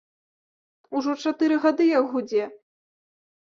[0.99, 2.43] Ужо чатыры гады як гудзе.